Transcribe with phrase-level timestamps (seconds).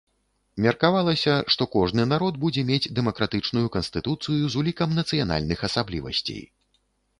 [0.65, 6.43] Меркавалася, што кожны народ будзе мець дэмакратычную канстытуцыю з улікам нацыянальных асаблівасцей.